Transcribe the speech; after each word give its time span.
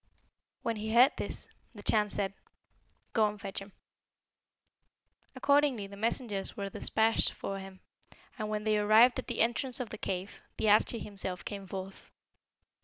"When 0.63 0.77
he 0.77 0.91
heard 0.95 1.11
this, 1.17 1.47
the 1.75 1.83
Chan 1.83 2.09
said, 2.09 2.33
'Go 3.13 3.27
and 3.27 3.39
fetch 3.39 3.59
him.' 3.59 3.71
"Accordingly 5.35 5.85
the 5.85 5.95
messengers 5.95 6.57
were 6.57 6.67
despatched 6.71 7.31
for 7.33 7.59
him, 7.59 7.81
and 8.35 8.49
when 8.49 8.63
they 8.63 8.79
arrived 8.79 9.19
at 9.19 9.27
the 9.27 9.41
entrance 9.41 9.79
of 9.79 9.89
the 9.89 9.99
cave, 9.99 10.41
the 10.57 10.65
Arschi 10.69 11.03
himself 11.03 11.45
came 11.45 11.67
forth. 11.67 12.09